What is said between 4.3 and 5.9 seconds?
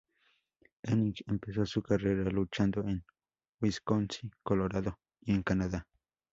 Colorado y en Canadá.